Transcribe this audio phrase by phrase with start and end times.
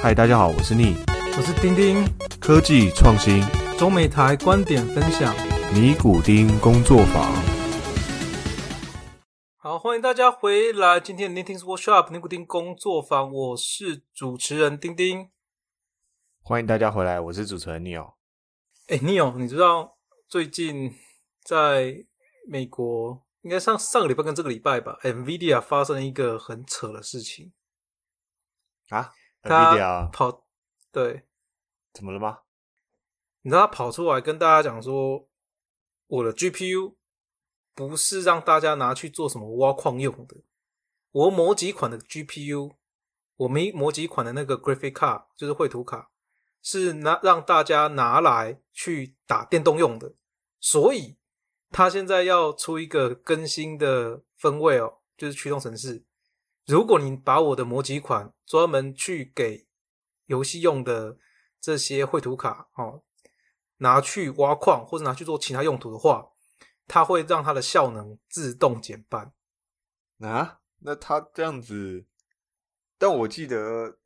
[0.00, 0.94] 嗨，大家好，我是逆
[1.36, 2.04] 我是丁丁，
[2.40, 3.42] 科技创新
[3.76, 5.34] 中美台观点分享。
[5.74, 7.24] 尼古丁工作坊。
[9.56, 11.00] 好，欢迎大家回来。
[11.00, 15.30] 今天的 Knitting Workshop 尼古丁工作坊，我是主持人丁丁。
[16.42, 18.14] 欢迎大家回来，我是主持人 Neil。
[18.86, 20.94] 哎，Neil，你知道最近
[21.42, 22.06] 在
[22.48, 27.52] 美国，应该上上个礼拜跟这个礼拜吧，NVIDIA 发生了一个很扯的事情。
[28.90, 29.10] 啊
[29.48, 30.46] 他跑，
[30.92, 31.26] 对，
[31.92, 32.40] 怎么了吗？
[33.42, 35.28] 你知道他跑出来跟大家讲说，
[36.06, 36.96] 我的 GPU
[37.74, 40.36] 不是让大家拿去做什么挖矿用的，
[41.12, 42.74] 我某几款的 GPU，
[43.36, 46.10] 我没某几款的那个 graphic card 就是绘图卡，
[46.62, 50.14] 是拿让大家拿来去打电动用的，
[50.60, 51.16] 所以
[51.70, 56.04] 他现在要出一个更新的分位哦，就是驱动程式。
[56.68, 59.66] 如果你把我的模几款专门去给
[60.26, 61.16] 游戏用的
[61.58, 63.02] 这些绘图卡哦，
[63.78, 66.28] 拿去挖矿或者拿去做其他用途的话，
[66.86, 69.32] 它会让它的效能自动减半。
[70.18, 72.04] 啊，那他这样子，
[72.98, 73.98] 但我记得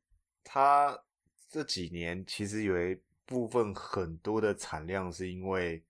[0.45, 1.03] 他
[1.49, 5.85] 这几年其实有一部分很多的产量是因为，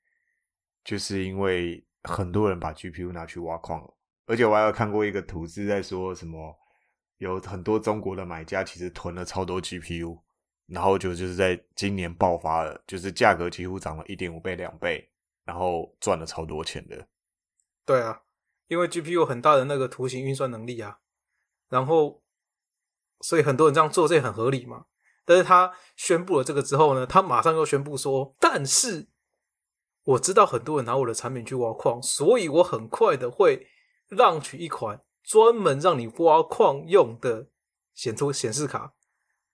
[0.83, 6.59] 就是因为很多人把 GPU 拿去挖矿了，而且我还有看过一个图是在说什么，
[7.23, 10.19] 有很多中国的买家其实囤了超多 GPU，
[10.67, 15.09] 然后就就是在今年爆发了，就是价格几乎涨了一点五倍、两倍，
[15.45, 17.06] 然后赚了超多钱的。
[17.87, 18.23] 对啊，
[18.67, 20.98] 因为 GPU 很大的那个图形运算能力啊，
[21.69, 22.25] 然后
[23.20, 24.86] 所以很多人这样做这很合理嘛。
[25.25, 29.07] 但是他宣布了这个之后呢，他马上又宣布说，但是
[30.03, 33.69] 我知道很多人拿我的产品去挖矿，所以我很快的会
[34.09, 37.48] 让取一款专门让你挖矿用的
[37.95, 38.95] 显出显示卡。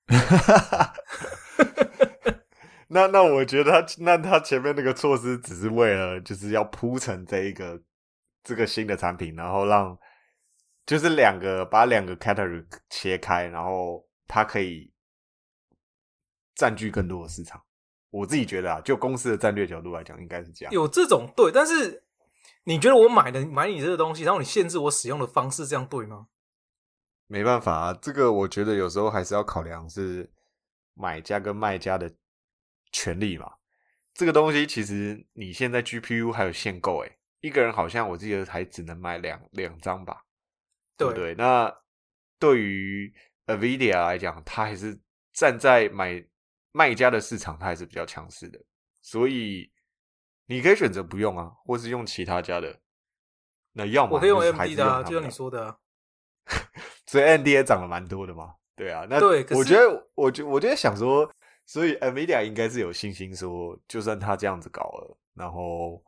[2.90, 7.82] 那那我觉得他那他前面那个措施只是为了就是要铺成这一个
[8.42, 9.98] 这个新的产品，然后让
[10.86, 14.90] 就是两个把两个 category 切开，然后它可以
[16.54, 17.62] 占据更多的市场。
[18.10, 20.72] 我自己觉得啊，就公司的战略角度来讲，应该是这样。
[20.72, 22.02] 有这种对，但是
[22.68, 26.28] 你觉得我买的买你这个东西，然后你限制我使用的方式，这样对吗？
[27.26, 30.30] 没办法啊，这个我觉得有时候还是要考量是
[30.92, 32.14] 买家跟卖家的
[32.92, 33.50] 权利嘛。
[34.12, 40.22] 这个东西其实你现在 GPU 还有限购，诶，一个人好像我记得还只能买两两张吧，
[40.98, 41.34] 对不对？
[41.36, 41.74] 那
[42.38, 43.10] 对于
[43.46, 45.00] NVIDIA 来讲，它还是
[45.32, 46.22] 站在买
[46.72, 48.62] 卖家的市场，它还是比较强势的，
[49.00, 49.72] 所以
[50.48, 52.80] 你可以选择不用啊，或是用其他家的。
[53.72, 55.78] 那要么我可以用就是还 MD 的、啊，就像你说的、啊。
[57.06, 61.30] 所以 MD 也涨了蛮多的嘛，对啊，那对我觉得，我觉我就在想说，
[61.66, 66.02] 所以 NVIDIA 应该是有信心说，就算他这样子搞了，然后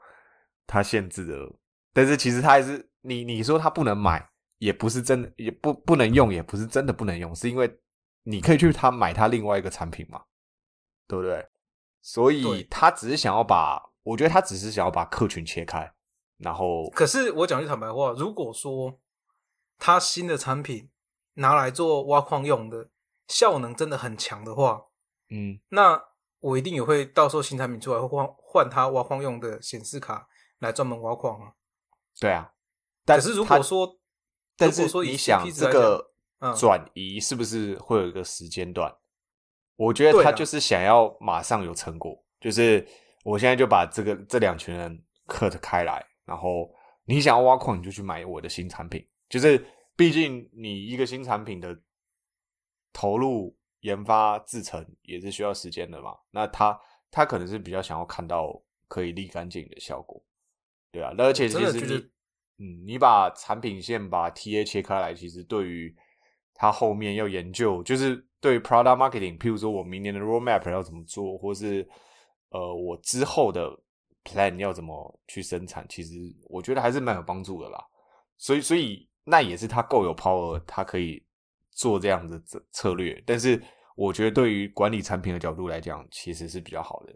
[0.66, 1.54] 他限制了，
[1.92, 4.26] 但是其实他还是你你说他不能买，
[4.58, 7.78] 也不是真的，也不不能用，也不是真的不能用，是因为
[8.22, 10.22] 你可以去他买他另外一个产品嘛，
[11.06, 11.46] 对不对？
[12.00, 15.92] 所以他只是想要把，我觉得他只是想要把客群切开，
[16.38, 19.00] 然后可是我讲句坦白话，如果说
[19.78, 20.90] 他新的产品
[21.34, 22.90] 拿来做挖矿用的，
[23.28, 24.86] 效能真的很强的话，
[25.30, 26.02] 嗯，那
[26.40, 30.28] 我一定也会到时候新产品出来会换换他挖矿用的显示卡
[30.58, 31.52] 来专门挖矿啊。
[32.18, 32.52] 对啊，
[33.04, 33.98] 但可是如果说，
[34.56, 38.96] 但是说你想这个嗯转移是不是会有一个时间段？
[39.76, 42.86] 我觉得他就是想要马上有成果，就是
[43.24, 46.70] 我现在就把这个这两群人 cut 开来，然后
[47.04, 49.06] 你想要挖矿，你就去买我的新产品。
[49.28, 49.64] 就是
[49.94, 51.78] 毕竟你一个新产品的
[52.92, 56.16] 投入、研发、制成也是需要时间的嘛。
[56.30, 56.78] 那他
[57.10, 60.22] 他可能是比较想要看到可以立竿见影的效果，
[60.90, 61.12] 对啊。
[61.16, 62.10] 那而且其实你
[62.62, 65.94] 嗯，你把产品线把 TA 切开来，其实对于
[66.52, 71.88] 他后面要研究，就是对于 product marketing，譬如说我明年的 roadmap 要怎么做，或是
[72.50, 73.70] 呃我之后的
[74.24, 76.14] plan 要怎么去生产，其实
[76.48, 77.84] 我觉得还是蛮有帮助的啦。
[78.36, 81.22] 所以，所以那也是他够有 power，他可以
[81.70, 83.22] 做这样的策策略。
[83.26, 83.62] 但是，
[83.96, 87.14] 我觉得对于管理产品的角度来讲，其实是比较好的。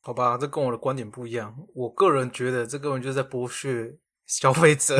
[0.00, 1.56] 好吧，这跟我的观点不一样。
[1.74, 3.96] 我个人觉得这根本就是在剥削
[4.26, 4.96] 消费者。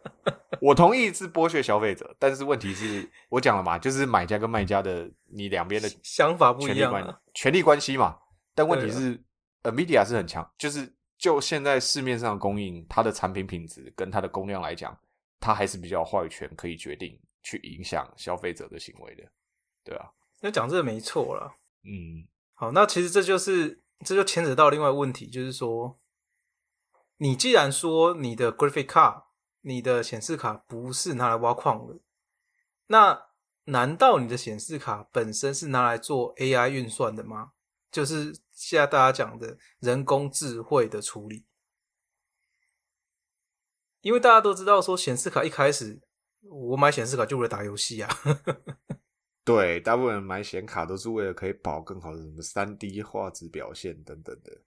[0.60, 7.20] 我同意是剥削消费者，但是问题是我讲了嘛，就是买家跟卖家的你两边的想法不一样啊。
[7.32, 8.18] 权利关系嘛。
[8.54, 9.22] 但问题是
[9.62, 14.98] ，NVIDIA 是很强，就是就现在市面上供应，它的产品品质跟它的供量来讲，
[15.38, 19.24] 它还是比较话语权，可以决定去影响消费者的行为的，
[19.84, 20.10] 对啊。
[20.40, 21.54] 那讲这个没错了。
[21.84, 25.98] 嗯，好，那其实这就是这就牵扯到另外问题，就是说，
[27.18, 29.24] 你既然说你的 graphic card、
[29.60, 32.00] 你的显示卡不是拿来挖矿的，
[32.86, 33.26] 那
[33.64, 37.52] 难道你的显示卡本身是拿来做 AI 运算的吗？
[37.90, 41.44] 就是现在大家讲的人工智慧的处理。
[44.00, 46.00] 因为大家都知道，说显示卡一开始
[46.40, 48.08] 我买显示卡就为了打游戏啊。
[49.44, 54.62] 对，大部分人买显卡都是为了可以保更好的什么三 D 画质表现等等的。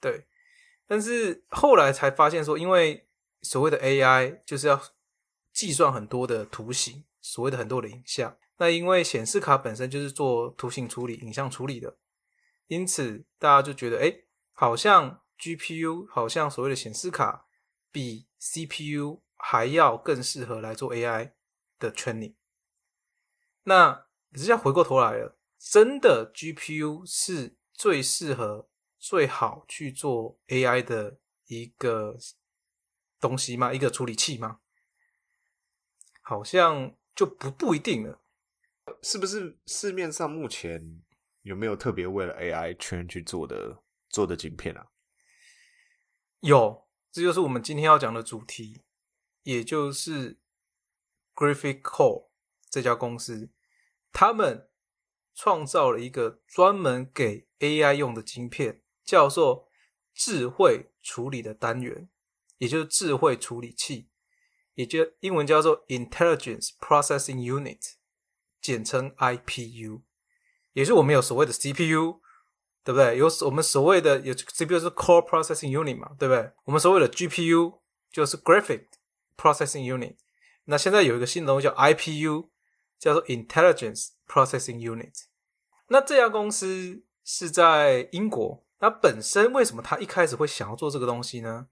[0.00, 0.26] 对，
[0.86, 3.06] 但是后来才发现说，因为
[3.42, 4.80] 所谓的 AI 就是要
[5.52, 8.36] 计算很多的图形，所谓的很多的影像。
[8.56, 11.96] 那因为显示卡本身就是做图形处理、影像处理的，
[12.66, 17.46] 因此大家就觉得，哎，好像 GPU 好像所谓的显示卡
[17.90, 21.32] 比 CPU 还要更适合来做 AI
[21.78, 22.34] 的 training。
[23.64, 28.68] 那可是要回过头来了，真的 GPU 是最适合、
[28.98, 32.16] 最好去做 AI 的一个
[33.20, 33.72] 东西吗？
[33.72, 34.60] 一个处理器吗？
[36.22, 38.22] 好像就不不一定了。
[39.02, 41.03] 是不是市面上目前
[41.44, 44.88] 有没有特别为了 AI 圈去做的做的晶片啊？
[46.40, 48.82] 有，这就是我们今天要讲的主题，
[49.44, 50.40] 也就是
[51.34, 52.28] Graphic Core
[52.68, 53.50] 这家公司，
[54.12, 54.68] 他们
[55.34, 59.68] 创造了一个专门给 AI 用的晶片，叫做
[60.12, 62.08] 智慧处理的单元，
[62.58, 64.08] 也就是智慧处理器，
[64.74, 67.94] 也就英文叫做 Intelligence Processing Unit。
[68.60, 70.04] 简称 IPU，
[70.74, 72.20] 也是我们有所谓的 CPU，
[72.84, 73.16] 对不对？
[73.16, 76.52] 有我们所谓的有 CPU 是 Core Processing Unit 嘛，对不对？
[76.64, 77.80] 我们所谓的 GPU
[78.12, 78.84] 就是 Graphic
[79.36, 80.16] Processing Unit。
[80.66, 82.48] 那现在有一个新东西叫 IPU，
[82.98, 85.24] 叫做 Intelligence Processing Unit。
[85.88, 88.64] 那这家公司是在英国。
[88.80, 91.68] 那本身为什么他一开始会想要做这个东西呢？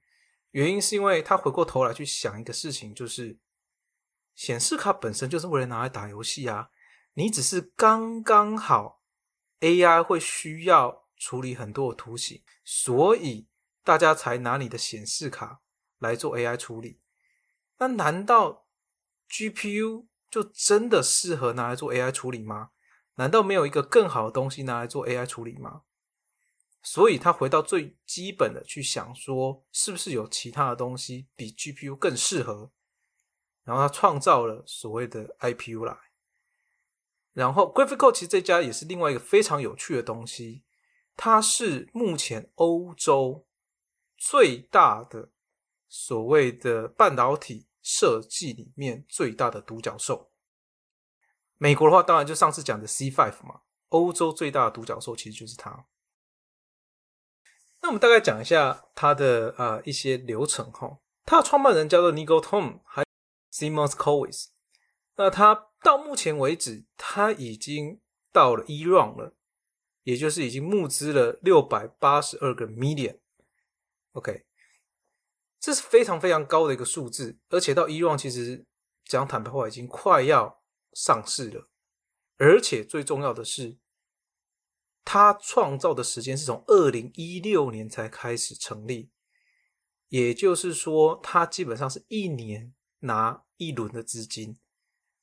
[0.52, 3.38] 原因是因为他回过头来去想一个事情，就是
[4.34, 6.68] 显示卡本身就是为了拿来打游戏啊。
[7.14, 9.02] 你只是刚刚好
[9.60, 13.48] ，AI 会需要处理很多的图形，所以
[13.84, 15.60] 大家才拿你的显示卡
[15.98, 17.00] 来做 AI 处理。
[17.78, 18.66] 那难道
[19.28, 22.70] GPU 就真的适合拿来做 AI 处理吗？
[23.16, 25.82] 难道没有一个更好的东西拿来做 AI 处理吗？
[26.82, 32.72] 所以他回到最基本的去想说，是不是有其他的东西比 GPU 更适合？
[33.64, 36.11] 然后他创造了所谓的 IPU 来。
[37.34, 40.64] 然后，Graphical 其实这家也是另外一个非常有趣的东西，
[41.16, 43.46] 它是目前欧洲
[44.18, 45.30] 最大的
[45.88, 50.30] 所谓的半导体设计里面最大的独角兽。
[51.56, 55.86] 美国的话，当然就上次讲的 C5 嘛，欧洲最大的独角兽其实就是它。
[57.80, 63.02] 那我们大概讲一下它的呃一些流程哈，它的创办人叫做 Nigel Tom，还
[63.50, 64.48] Simon Cowis，
[65.16, 65.71] 那他。
[65.82, 68.00] 到目前为止，他已经
[68.30, 69.34] 到了一 round 了，
[70.04, 73.18] 也就是已经募资了六百八十二个 million。
[74.12, 74.44] OK，
[75.58, 78.64] 这是非常非常高的一个数字，而且到一 round 其实
[79.04, 80.62] 讲坦白话已经快要
[80.92, 81.68] 上市了，
[82.36, 83.78] 而且最重要的是，
[85.04, 89.10] 他创造的时间是从二零一六年才开始成立，
[90.08, 94.58] 也就是说，他基本上是一年拿一轮的资金。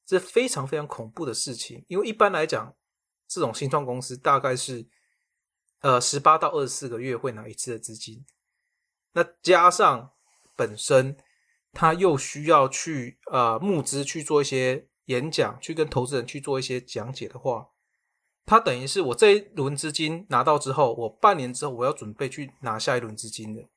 [0.09, 2.75] 这非常非常恐怖的事情，因为一般来讲，
[3.27, 4.87] 这种新创公司大概是
[5.81, 8.25] 呃十八到二十四个月会拿一次的资金，
[9.11, 10.13] 那加上
[10.55, 11.15] 本身
[11.73, 17.69] 他又需要去呃募资去做一些演讲，去跟投资人去做一些讲解的话，
[18.47, 23.69] 他等于是我这一轮资金拿到之后，我半年之后我要准备去拿下一轮资金的，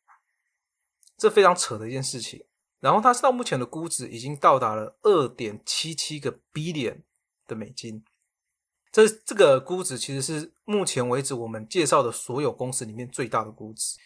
[1.19, 2.47] 这非常扯的一件事情。
[2.83, 7.03] 然后它到目前的估值已经到达了二点七七个 billion
[7.47, 8.03] 的美金，
[8.91, 13.97] 这这个估值其实是目前为止我们介绍的所有公司里面最大的估值。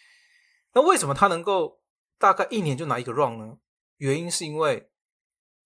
[0.75, 1.81] 那为什么它能够
[2.19, 3.57] 大概一年就拿一个 run 呢？
[3.97, 4.91] 原因是因为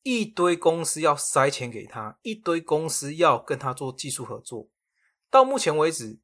[0.04, 4.68] 一堆公司要塞钱给他，一堆公司要跟他做技术合作。
[5.28, 6.20] 到目前为止。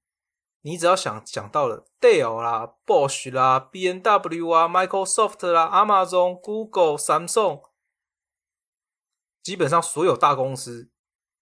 [0.67, 7.71] 你只要想讲到了 Dell 啦、Bosch 啦、B N W 啊、Microsoft 啦、Amazon、Google、Samsung，
[9.45, 10.91] 基本上所有大公司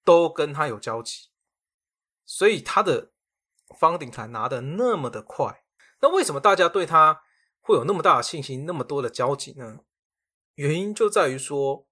[0.04, 1.30] 都跟他有交集，
[2.26, 3.12] 所以他的
[3.80, 5.64] 方顶才拿的那么的快。
[6.02, 7.22] 那为什么大家对他
[7.62, 9.78] 会有那么大的信心、那么多的交集呢？
[10.56, 11.86] 原因就在于说，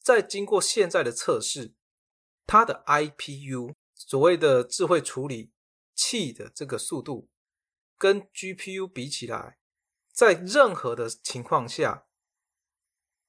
[0.00, 1.74] 在经过现在的测试，
[2.46, 3.74] 它的 I P U。
[3.96, 5.52] 所谓的智慧处理
[5.94, 7.30] 器的这个速度，
[7.96, 9.58] 跟 GPU 比起来，
[10.12, 12.06] 在任何的情况下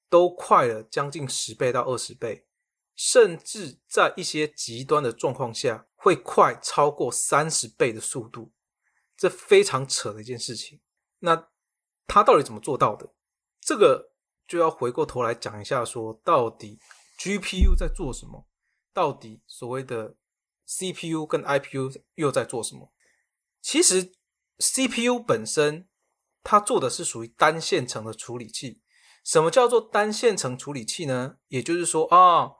[0.09, 2.47] 都快了将近十倍到二十倍，
[2.95, 8.53] 甚至在一些极端的状况下，会快超过三十倍的速度，
[9.17, 10.81] 这非常扯的一件事情。
[11.19, 11.49] 那
[12.07, 13.13] 他到底怎么做到的？
[13.59, 14.13] 这个
[14.47, 16.79] 就要回过头来讲一下，说到底
[17.17, 18.47] GPU 在做什么？
[18.93, 20.15] 到底所谓的
[20.67, 22.91] CPU 跟 IPU 又在做什么？
[23.61, 24.11] 其实
[24.59, 25.87] CPU 本身
[26.43, 28.81] 它做的是属于单线程的处理器。
[29.23, 31.37] 什么叫做单线程处理器呢？
[31.47, 32.51] 也就是说啊，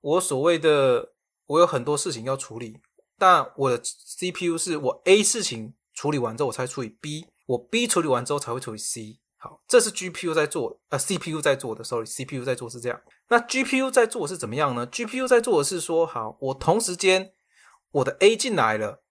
[0.00, 1.14] 我所谓的
[1.46, 2.80] 我有很多事情要处理，
[3.18, 7.26] 但我的 CPU 是我 A 事情处理完之后我才处理 B。
[7.46, 13.02] 我 B 处理完之后才会处理 C，好，这是 GPU 在做，呃，CPU 在做的，sorry，CPU 在做是这样。
[13.28, 17.34] 那 GPU 在做是怎么样呢？GPU 在做的是说，好，我同时间
[17.94, 19.02] 我的 A 进来了，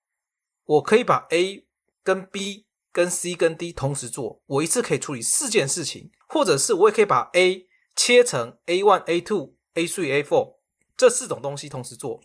[0.65, 1.65] 我可以把 A
[2.03, 10.57] 跟 B 跟 C 跟 D 同时做，我一次可以处理四件事情，或者是我也可以把 A 切成 A one、A two、A three、A four
[10.97, 12.21] 这四种东西同时做。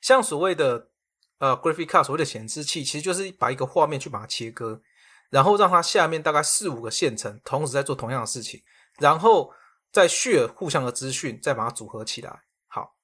[0.00, 0.90] 像所谓的
[1.38, 4.82] 呃 graphic card 所谓的显示器，其实就是把一个画面去把它切割。
[5.30, 8.62] 然后让它下面大概四五个线程同时在做同样的事情，
[8.98, 9.50] 然后
[9.90, 12.42] 再 share 互相的资讯，再把它组合起来。
[12.66, 12.96] 好，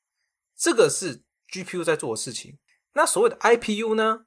[0.55, 2.59] 这个是 GPU 在做的事情。
[2.99, 4.27] 那所谓的 IPU 呢？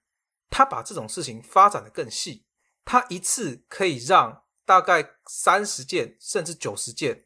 [0.50, 2.46] 它把这种事情发展的更细，
[2.86, 7.26] 它一次可以让大概三十件甚至九十件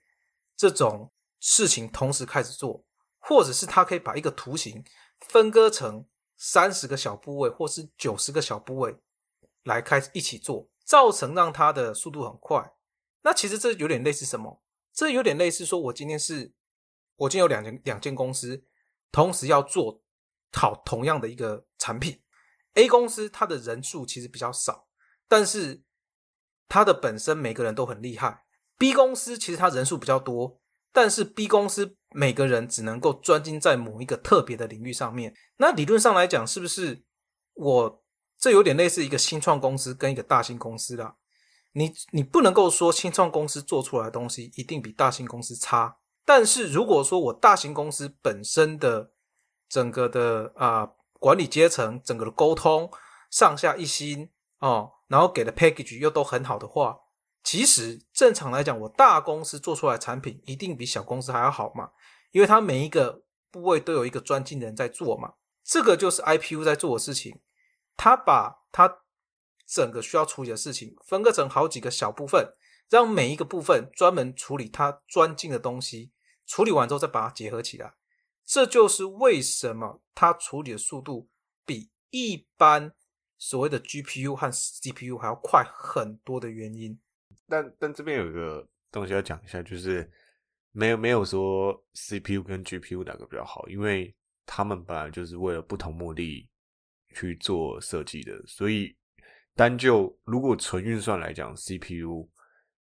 [0.57, 2.83] 这种事情同时开始做，
[3.19, 4.83] 或者是它可以把一个图形
[5.19, 8.97] 分割成三十个小部位，或是九十个小部位。
[9.65, 12.73] 来开始一起做，造成让它的速度很快。
[13.21, 14.63] 那其实这有点类似什么？
[14.91, 16.53] 这有点类似说，我今天是，
[17.17, 18.63] 我今天有两件两间公司，
[19.11, 20.03] 同时要做
[20.53, 22.21] 好同样的一个产品。
[22.73, 24.87] A 公司它的人数其实比较少，
[25.27, 25.83] 但是
[26.67, 28.45] 它的本身每个人都很厉害。
[28.77, 30.59] B 公司其实它人数比较多，
[30.91, 35.33] 但是 B 公司每个人只能够专精在某一个特别的领域上面。
[35.57, 37.03] 那理论上来讲，是不是
[37.53, 38.01] 我？
[38.37, 41.15] 这有点类似一个新创公司跟一个大型公司啦。
[41.71, 45.97] 你你不能够说新创公司做出来的东西一定比大型公司差。
[46.25, 49.13] 但是如果说我大型公司本身的
[49.69, 52.89] 整个的啊管理阶层、整个的沟通
[53.29, 54.29] 上下一心
[54.59, 56.99] 哦，然后给的 package 又都很好的话，
[57.43, 61.91] 其实正常来讲，我大公司做出来产品一定比小公司还要好嘛，
[62.31, 65.33] 因为它每一个部位都有一个专精的人在做嘛。
[65.63, 67.41] 这个就是 IPU 在做的事情。
[67.97, 68.99] 他把他
[69.65, 72.53] 整个需要处理的事情分割成好几个小部分，
[72.89, 76.11] 让每一个部分专门处理他专精的东西，
[76.45, 77.93] 处理完之后再把它结合起来。
[78.45, 81.29] 这就是为什么它处理的速度
[81.65, 82.93] 比一般
[83.37, 86.99] 所谓的 GPU 和 CPU 还要快很多的原因。
[87.47, 90.09] 但但这边有一个东西要讲一下，就是
[90.71, 96.49] 没有没有说 CPU 跟 GPU 哪个比较好，因为他们本来就是为了不同目的。
[97.13, 98.93] 去做设计的，所以
[99.55, 102.29] 单就如果纯运算来讲，CPU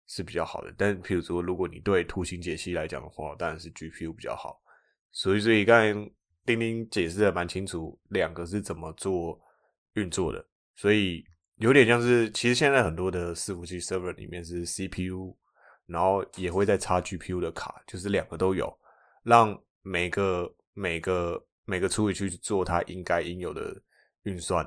[0.07, 0.73] 是比较好的。
[0.75, 4.59] 但譬如说，如果你对图形解析来讲的话，当然是 GPU 比较好。
[5.13, 5.93] 所以，所以刚才
[6.45, 9.39] 丁丁解释的蛮清楚，两个是怎么做
[9.93, 10.45] 运作的。
[10.75, 11.23] 所以
[11.59, 15.33] 有点像是，其实现在很多的伺服器 server 里面是 CPU，
[15.85, 18.77] 然后也会再插 GPU 的卡，就是两个都有，
[19.23, 23.81] 让每个每个每个处理去做它应该应有的。
[24.25, 24.65] 运算，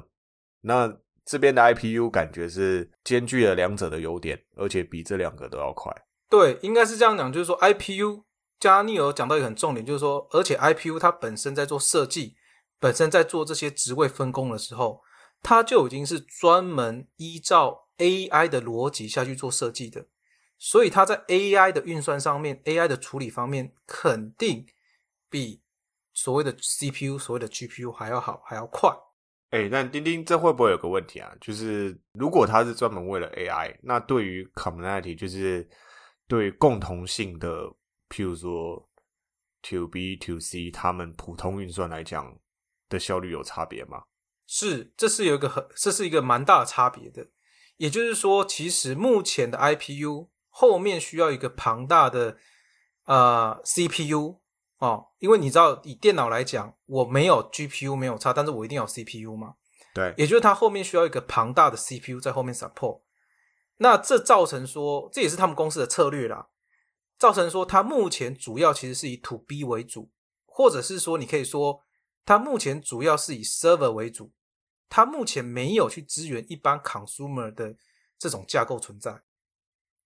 [0.60, 5.90] 那这边的 IPU 感觉是兼具了两者的优点，而且比这两个都要快。
[6.28, 8.22] 对，应该是这样讲，就是说 IPU
[8.58, 12.36] 加尼尔讲到一个很重点，就是说，而且 IPU 它本身在做设计，
[12.78, 15.02] 本身在做这些职位分工的时候，
[15.42, 20.06] 它就已经是专门依照 AI 的逻辑下去做设计的，
[20.58, 24.66] 所以它在 AI 的运算上面，AI 的处理方面，肯定
[25.28, 25.62] 比
[26.12, 28.90] 所谓的 CPU、所谓的 GPU 还要好，还要快。
[29.50, 31.32] 哎，但钉钉这会不会有个问题啊？
[31.40, 35.68] 就是如果它是专门为了 AI，那对于 community，就是
[36.26, 37.72] 对共同性的，
[38.08, 38.88] 譬如说
[39.62, 42.38] to B to C，他们普通运算来讲
[42.88, 44.04] 的效率有差别吗？
[44.46, 47.28] 是，这是有一个很，这是一个蛮大的差别的。
[47.76, 52.38] 也就是说，其实目前的 IPU 后面需要一个庞大的
[53.04, 54.40] 呃 CPU。
[54.78, 59.54] 哦，因为你知道，以电脑来讲，我没有 GPU 没有差，但是我一定要 CPU 嘛。
[59.94, 63.00] 对，也就是它后面需要一个庞大的 CPU 在后面 support。
[63.78, 66.48] 那这造成说，这也是他们公司的策略啦。
[67.18, 70.10] 造成说，它目前主要其实是以 To B 为主，
[70.44, 71.82] 或者是说，你可以说
[72.24, 74.32] 它目前主要是以 server 为主，
[74.88, 77.76] 它目前没有去支援一般 consumer 的
[78.18, 79.22] 这种架构存在。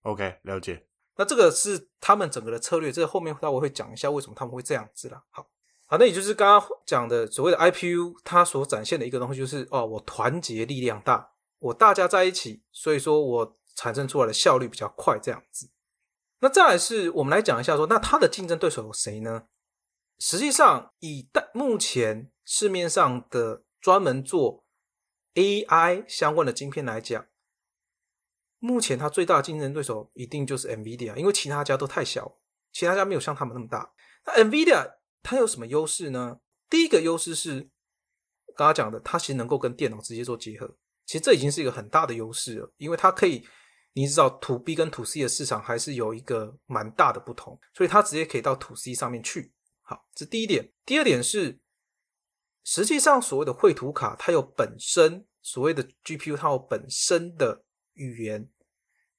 [0.03, 0.87] OK，了解。
[1.17, 5.21] 那这个是他们整个的策略，这个后面待会会讲一下为什么他们会这样子啦。
[5.29, 5.45] 好，
[5.85, 15.69] 好，那也就是刚刚讲的所谓的 IPU，它所展现的一个东西就是哦，我团结力量大，我大家在一起，所以说我产生出来的效率比较快，这样子。
[16.41, 19.43] 那再来是我们来讲一下说，那它的竞争对手有谁呢？
[20.19, 24.65] 实际上，以目前市面上的专门做
[25.35, 27.25] AI 相关的晶片来讲。
[28.59, 32.37] 目前它最大的竞争对手一定就是 NVIDIA，因为其他家都太小，
[32.71, 33.91] 其他家没有像他们那么大。
[34.25, 34.93] 那 NVIDIA
[35.23, 36.39] 它有什么优势呢？
[36.69, 37.69] 第一个优势是
[38.55, 43.43] 刚刚讲的，它其实能够跟电脑直接做结合，其实这已经是一个很大的优势了，因为它可以，
[43.93, 49.53] 你知道 To B 跟 To C 的市场还是有一个蛮大的不同，所以它直接可以到 To C 上面去。
[49.81, 50.71] 好，这第一点。
[50.85, 51.59] 第二点是，
[52.63, 57.63] 实际上所谓的绘图卡，它有本身所谓的 GPU，它有本身的。
[57.95, 58.49] 语言，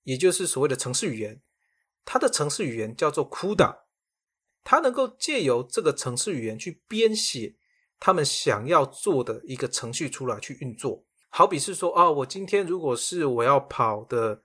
[0.03, 1.43] 也就是所谓的程式语言，
[2.07, 3.81] 它的程式语言叫做 CUDA，
[4.65, 7.57] 它能够借由这个程式语言去编写
[8.01, 11.05] 他们想要做的一个程序出来去运作。
[11.29, 14.43] 好比是说，啊，我今天如果是我要跑的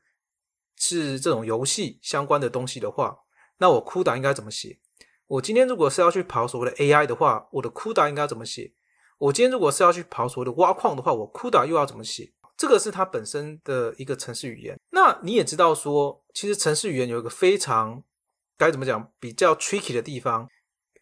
[0.77, 3.17] 是这种游戏相关的东西的话，
[3.57, 4.79] 那我 CUDA 应该怎么写？
[5.27, 8.73] 我今天如果是要去跑所谓的 AI 的话，我的 CUDA 应该怎么写？
[9.17, 12.31] 我今天如果是要去跑所谓的挖矿的话，我 CUDA 又要怎么写？
[12.55, 14.79] 这个是它本身的一个程式语言。
[14.91, 18.03] 那你也知道说，其实程式语言有一个非常
[18.57, 20.47] 该怎么讲比较 tricky 的地方，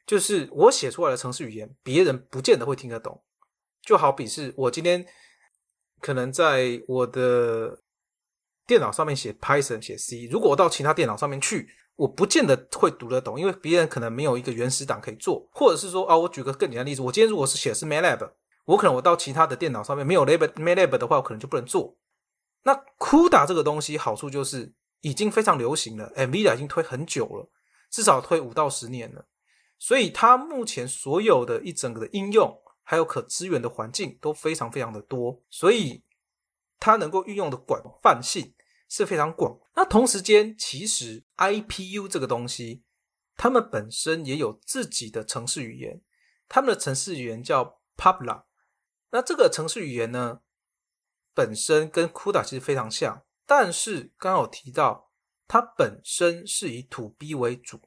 [0.06, 3.24] 就是我写出来的程式语言，别人不见得会听得懂。
[3.82, 5.06] 就好比是我今天
[6.02, 7.80] 可能在我的
[8.68, 18.32] 电脑上面写 Python 写 C，如果我到其他电脑上面去，我不见得会读得懂，因为别人可能没有一个原始档可以做，或者是说啊，我举个更简单的例子，我今天如果是写的是 MATLAB。
[18.66, 21.96] 我可能我到其他的电脑上面没有 lab MATLAB 的话，我可能就不能做。
[22.64, 27.48] 那 CUDA 这个东西好处就是已经非常流行了，NVIDIA 已经推很久了，
[27.92, 29.28] 至少推五到十年了。
[29.78, 36.04] 所以它目前所有的一整个的应用，还有可支援的环境都非常非常的多，所以
[36.80, 38.55] 它能够运用的广泛性
[38.96, 39.60] 是非常广。
[39.76, 42.84] 那同时间，其实 IPU 这个东西，
[43.36, 46.02] 他们本身也有自己的城市语言，
[46.48, 48.44] 他们的城市语言叫 Pabla。
[49.12, 50.40] 那这个城市语言呢，
[51.34, 55.12] 本身跟 CUDA 其实非常像，但是刚刚有提到，
[55.48, 57.82] 它本身是以土 B 为主，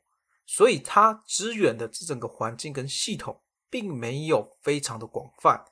[0.45, 5.65] 所以它支援的这整个环境跟系统并没有非常的广泛，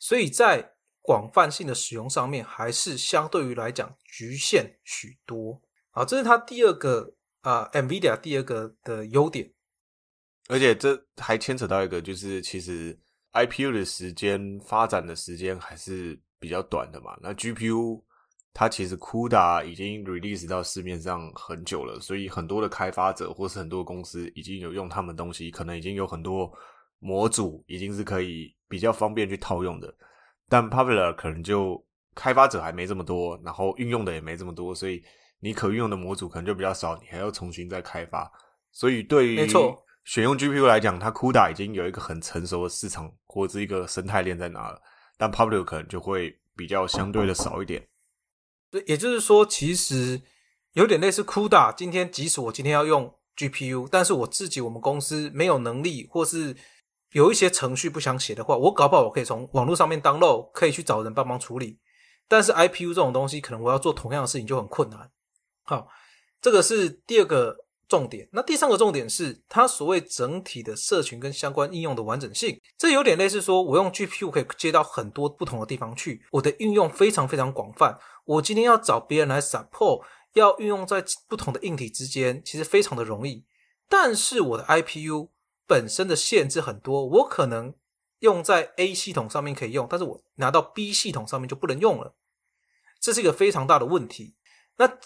[0.00, 0.74] 所以在
[1.10, 5.60] 广泛性的使用上面，还是相对于来讲局限许多。
[5.90, 9.52] 好，这是它第二个啊，NVIDIA 第二个的优点，
[10.48, 12.96] 而且这还牵扯到一个，就是其实。
[13.32, 18.02] IPU 的时间发展的时间还是比较短的嘛，那 GPU
[18.52, 26.52] 它其实 CUDA 已经 release 到市面上很久了，所以很多的开发者或是很多公司已经有用他们东西，可能已经有很多
[26.98, 29.94] 模组已经是可以比较方便去套用的。
[30.50, 31.82] 但 Popular 可能就
[32.14, 35.02] 开发者还没这么多，然后运用的也没这么多，所以
[35.38, 38.30] 你可运用的模组可能就比较少，你还要重新再开发。
[38.70, 39.82] 所以对于没错。
[40.04, 44.80] 选用 GPU 来讲，它 CUDA 已经有一个很成熟的市场或者一个生态链在哪了，
[45.16, 47.86] 但 Popular 可能就会比较相对的少一点。
[48.70, 50.20] 对，也就是说，其实
[50.72, 51.74] 有点类似 CUDA。
[51.76, 56.56] 今天即使我今天要用 GPU，但是我自己我们公司没有能力，或是
[57.12, 61.78] 有一些程序不想写的话，我搞不好我可以从网络上面 download，可以去找人帮忙处理。
[62.28, 65.10] 但是 IPU 这种东西，可能我要做同样的事情就很困难。
[65.62, 65.88] 好，
[66.40, 67.56] 这个是第二个。
[67.90, 77.98] 重点，那第三个重点是它所谓整体的社群跟相关应用的完整性，这有点类似说，我用 GPU 可以接到很多不同的地方去，我的应用非常非常广泛。
[78.24, 83.44] 我今天要找别人来 support，要运用在不同的硬体之间，其实非常的容易。
[83.88, 85.30] 但是我的 IPU
[85.70, 87.72] 本身的限制很多，我可能
[88.18, 92.16] 用在 A 系统上面可以用，但是我拿到 B 系统上面就不能用了，
[92.98, 94.34] 这是一个非常大的问题。
[94.78, 94.98] 那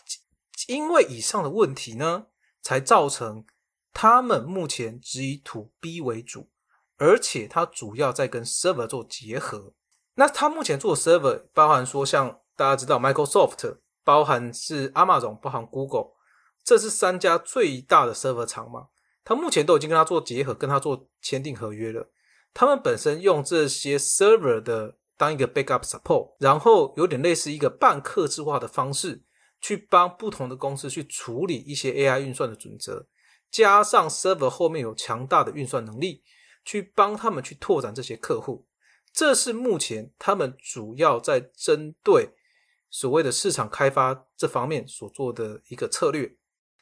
[0.68, 2.29] 因为以上的问题呢？
[2.62, 3.44] 才造成
[3.92, 6.48] 他们目前只以 To B 为主，
[6.96, 9.74] 而且它主要在跟 Server 做结合。
[10.14, 16.12] 那它目前做 Server，包含说像大家知道 Microsoft，包含是 Amazon，包含 Google，
[16.64, 18.88] 这是三家最大的 Server 厂嘛？
[19.24, 22.10] 他目前都已经跟他做结合，跟他做签订合约了。
[22.52, 29.22] 他们本身用这些 Server 的当一个 Backup Support，然后有点类似一个半客制化的方式。
[29.60, 33.06] 去帮不同的公司去处理一些 AI 运算的准则，
[33.50, 36.22] 加上 server 后面有强大的运算能力，
[36.66, 38.66] 去帮他们去拓展这些客户。
[39.10, 42.34] 这是目前他们主要在针对
[42.90, 46.37] 所谓的市场开发这方面所做的一个策略。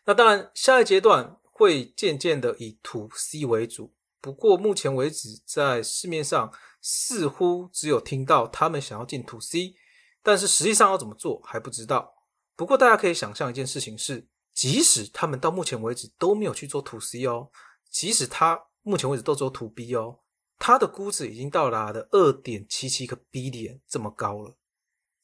[0.04, 3.94] 那当然，下一阶段会渐渐的以 To C 为主。
[4.20, 9.76] 不过目前为止，在市面上似乎只有听到他们想要进 To C，
[10.22, 12.12] 但是实际上要怎么做还不知道。
[12.56, 17.50] 不过大家可以想象一件事情是，即使他们到目前为止都没有去做 To C 哦，
[17.90, 20.18] 即使他目前为止都做 To B 哦，
[20.58, 24.56] 他的估值已经到达了二点七七个 B 点这么高了。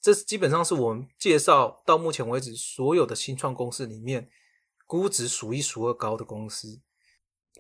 [0.01, 4.31] 这基本上是我们介绍到目前为止所有的新创公司里面
[4.89, 6.81] 估值数一数二高的公司。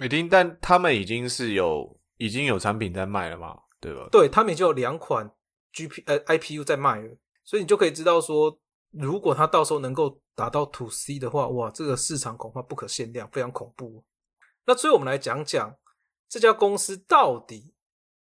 [0.00, 4.08] 已经，但他们已经是有已经有产品在卖了嘛，对吧？
[4.10, 5.30] 对他们已经有两款
[5.72, 8.58] G P 呃 I P U 在卖了，所以你就可以知道说。
[8.90, 14.02] 如果他到时候能够达到 To C 的话，哇，这个市场恐怕不可限量，非常恐怖。
[14.64, 15.76] 那所以我们来讲讲
[16.26, 17.74] 这家公司到底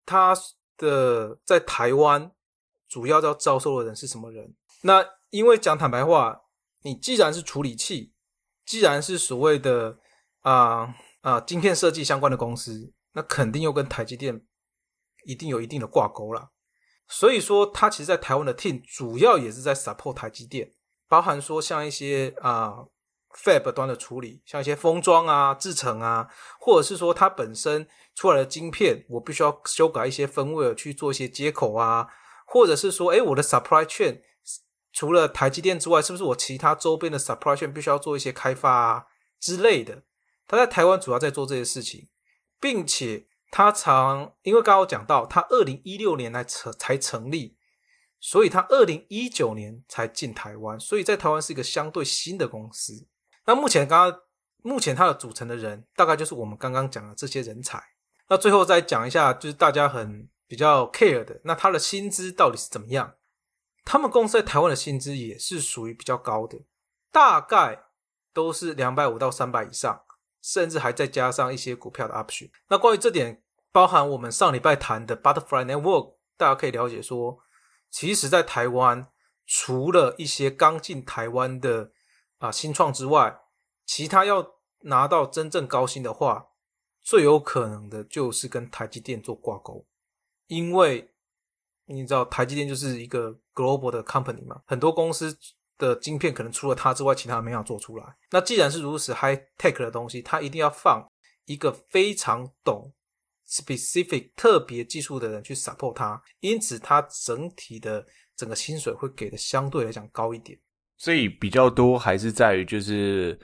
[0.03, 0.36] 它
[0.77, 2.31] 的在台湾
[2.89, 4.55] 主要要招收的人是什么人？
[4.81, 6.41] 那因为讲坦白话，
[6.81, 8.12] 你既然是处理器，
[8.67, 9.97] 既然是所谓的
[10.41, 14.41] 啊啊晶片设计相关的公司，那肯定又跟台积电
[15.25, 16.51] 一定有一定的挂钩了。
[17.08, 20.73] 所以说，它其实，在台湾的 team 主要也是在 support 台积电，
[21.08, 22.84] 包含说像一些啊
[23.34, 26.27] fab 端的处理，像一些封装啊、制程啊，
[26.60, 32.08] 或者是说它本身出来的晶片，我必须要修改一些分位去做一些接口啊，
[32.45, 34.19] 或者是说，哎，我的 supply chain
[34.97, 39.05] 除了台积电之外，是不是我其他周边的 supply chain 必须要做一些开发啊
[39.39, 40.01] 之类的？
[40.47, 42.07] 他在台湾主要在做这些事情，
[42.60, 43.27] 并且。
[43.49, 47.55] 他常因为刚刚讲到，他二零一六年来成才成立，
[48.19, 53.07] 所以他二零一九年才进台湾，所以在台湾是一个相对新的公司。
[53.45, 54.19] 那目前刚刚
[54.63, 57.81] 目前它的组成的人，大概就是我们刚刚讲的这些人才。
[58.27, 63.13] 那最后再讲一下，就是大家很比较 care 的，那他的薪资到底是怎么样？
[63.88, 66.65] 他们公司在台湾的薪资也是属于比较高的，
[67.12, 67.86] 大概
[68.34, 70.04] 都是两百五到三百以上。
[70.39, 72.50] 甚至还再加上一些股票的 option。
[72.69, 77.39] 那关于这点，包含我们上礼拜谈的 Butterfly Network，大家可以了解说，
[77.89, 79.10] 其实，在台湾
[79.45, 81.91] 除了一些刚进台湾的
[82.38, 83.41] 啊新创之外，
[83.86, 86.47] 其他要拿到真正高薪的话，
[87.02, 89.86] 最有可能的就是跟台积电做挂钩，
[90.45, 91.13] 因为
[91.88, 95.36] 你知道台积电就是一个 global 的 company 嘛，很多公司。
[95.80, 98.15] 的晶片可能除了它之外，其他没法做出来。
[98.32, 101.08] 那既然是如此 high tech 的东西，它一定要放
[101.45, 102.91] 一个非常懂
[103.47, 108.04] specific 特别技术的人去 support 它，因此它整体的
[108.36, 110.58] 整个薪水会给的相对来讲高一点。
[110.97, 113.39] 所以比较多还是在于就是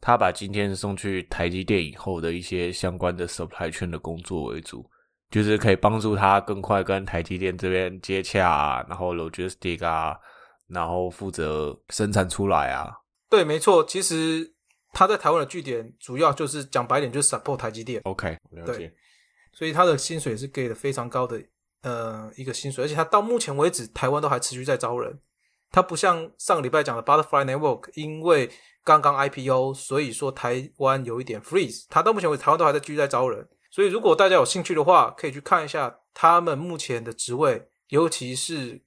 [0.00, 4.88] 他把今天送去台积电以后的一些相关的 supply 链的工作为主，
[5.34, 10.16] 就是可以帮助他更快跟台积电这边接洽，然后 logistic 啊。
[10.68, 12.90] 然后负责生产出来啊？
[13.28, 13.84] 对，没错。
[13.84, 14.54] 其实
[14.92, 18.00] 他在台湾的据点，主要就是讲白点，就是 support 台积电。
[18.04, 18.90] OK，了解。
[19.52, 21.38] 所以他的薪水是给的非常高的，
[21.82, 22.82] 呃，一个薪水。
[22.82, 25.20] 而且他到目前为止，台湾都还持续在招人。
[25.70, 28.50] 他不像上个礼拜讲的 Butterfly Network，因为
[28.82, 31.84] 刚刚 IPO，所以说台湾有一点 freeze。
[31.90, 33.46] 他到目前为止，台湾都还在继续在招人。
[33.74, 38.80] 所以如果大家有兴趣的话，可以去看一下他们目前的职位，尤其是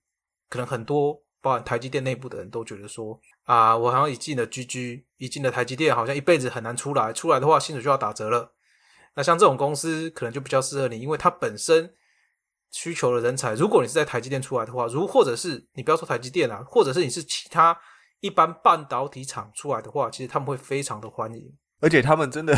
[0.48, 1.22] 可能很多。
[1.40, 7.14] 包含台积电内部的人都觉得说啊，我好像一进了 GG，一进了台积电，好像一辈子很难出来。
[7.14, 8.54] 出来的话，薪水就要打折了。
[9.14, 11.94] 那像这种公司，可能就比较适合你，因为它本身
[12.72, 17.80] 需求的人才，如果你是在台积电出来的话，如或者是你不要说台积电啊，或者是你是其他
[18.20, 21.56] 一般半导体厂出来的话，其实他们会非常的欢迎。
[21.80, 22.54] 而且他们真的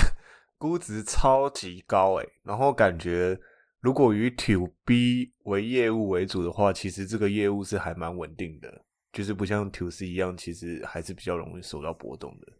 [0.59, 3.39] 估值超级高诶，然后感觉。
[3.81, 12.53] 如果以 To B 为业务为主的话，其实这个业务是还蛮稳定的，就是不像 To C 一样，其实还是比较容易受到波动的。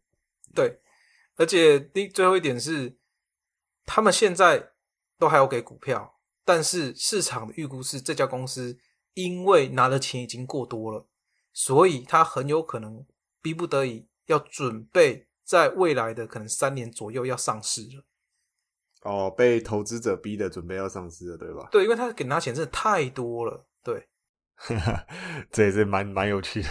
[0.56, 0.80] 对，
[1.36, 2.98] 而且第最后一点是，
[3.86, 4.72] 他们现在
[5.18, 8.80] 都还要给股票，但是市场的预估是这家公司
[9.14, 11.06] 因为拿的钱已经过多了，
[11.52, 13.06] 所以他很有可能
[13.42, 18.06] 逼不得已要准备在未来的可能三年左右要上市了。
[19.02, 21.68] 哦，被投资者逼的准备要上市了，对吧？
[21.72, 24.08] 对，因为他给拿钱真的太多了，对，
[25.52, 26.70] 这也是蛮蛮有趣的。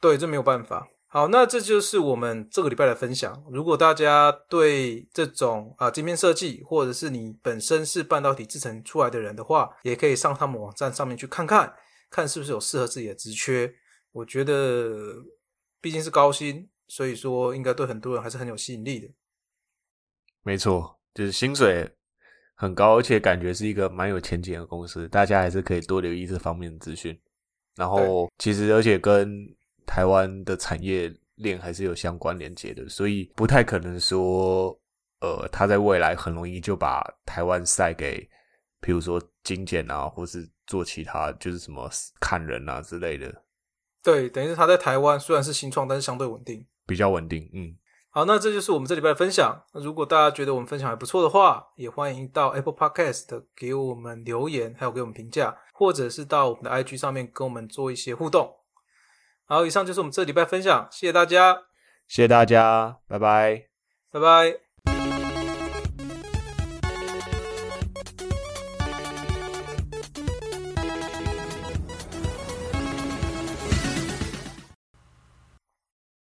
[0.00, 0.88] 对，这没有办法。
[1.08, 3.44] 好，那这就是我们这个礼拜的分享。
[3.50, 11.74] 如果大家对这种啊晶片设计，或者是你本身是半导体制成出来的人的话，也可以上他们网站上面去看看，
[12.08, 13.74] 看是不是有适合自己的职缺。
[14.12, 15.16] 我觉得
[15.80, 19.08] 毕竟是高薪，所以说应该对很多人还是很有吸引力的。
[20.42, 20.98] 没错。
[21.12, 21.90] 就是薪水
[22.54, 27.20] 很高，而且感觉是一个蛮有前景的公司，大家还是可以多留意这方面的资讯。
[27.74, 29.44] 然后，其实而且跟
[29.84, 34.70] 台湾的产业链还是有相关连接的，所以不太可能说，
[35.20, 38.20] 呃，他在未来很容易就把台湾晒给，
[38.80, 43.42] 比如说精简啊，或是做其他就是什么砍人啊之类的。
[44.00, 47.48] 对，等于是他在台湾虽然是新创，但是相对稳定，比较稳定。
[47.54, 47.76] 嗯。
[48.12, 49.62] 好，那这就是我们这礼拜的分享。
[49.72, 58.52] 那如果大家觉得我们分享还不错的话，也欢迎到 Apple Podcast 给我们留言，还有给我们评价，或者是到我们的 IG 上面跟我们做一些互动。
[59.44, 61.54] 好，以上就是我们这礼拜分享，谢谢大家，
[62.08, 63.68] 谢谢大家，拜拜，
[64.10, 64.69] 拜拜。